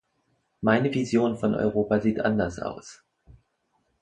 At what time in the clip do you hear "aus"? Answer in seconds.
2.57-3.03